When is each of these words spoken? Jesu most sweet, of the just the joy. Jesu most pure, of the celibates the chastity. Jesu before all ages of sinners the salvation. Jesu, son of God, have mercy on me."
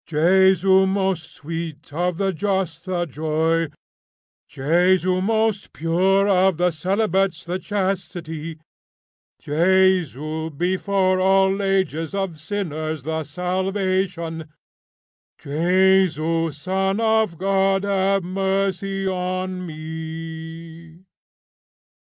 Jesu 0.07 0.87
most 0.87 1.31
sweet, 1.31 1.93
of 1.93 2.17
the 2.17 2.33
just 2.33 2.85
the 2.85 3.05
joy. 3.05 3.67
Jesu 4.49 5.21
most 5.21 5.73
pure, 5.73 6.27
of 6.27 6.57
the 6.57 6.71
celibates 6.71 7.45
the 7.45 7.59
chastity. 7.59 8.57
Jesu 9.39 10.49
before 10.49 11.19
all 11.19 11.61
ages 11.61 12.15
of 12.15 12.39
sinners 12.39 13.03
the 13.03 13.23
salvation. 13.23 14.45
Jesu, 15.37 16.51
son 16.51 16.99
of 16.99 17.37
God, 17.37 17.83
have 17.83 18.23
mercy 18.23 19.05
on 19.07 19.63
me." 19.67 20.97